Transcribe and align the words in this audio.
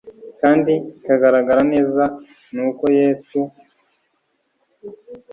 kandi 0.41 0.71
ikigaragara 0.91 1.61
neza 1.73 2.03
ni 2.53 2.61
uko 2.67 2.85
yesu 2.99 3.37